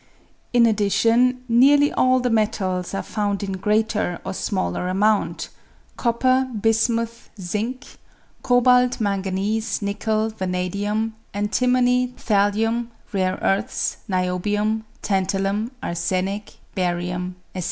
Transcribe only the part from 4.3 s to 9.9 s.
smaller amount (copper, bismuth, zinc, cobalt, manganese,